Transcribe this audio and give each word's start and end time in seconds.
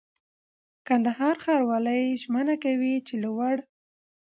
کندهار 0.87 1.35
ښاروالي 1.43 2.01
ژمنه 2.21 2.55
کوي 2.63 2.93
چي 3.07 3.15
له 3.23 3.29
وړ 3.37 3.57